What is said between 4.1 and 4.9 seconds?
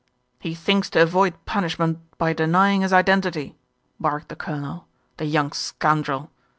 the Colonel,